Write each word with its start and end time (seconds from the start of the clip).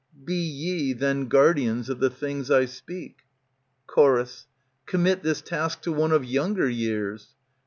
Be 0.25 0.33
ye 0.33 0.93
then 0.93 1.27
guardians 1.27 1.87
of 1.87 1.99
the 1.99 2.09
things 2.09 2.49
I 2.49 2.65
speak. 2.65 3.17
Chor, 3.85 4.25
Commit 4.87 5.21
this 5.21 5.41
task 5.41 5.81
to 5.83 5.91
one 5.93 6.11
of 6.11 6.25
younger 6.25 6.67
years. 6.67 7.35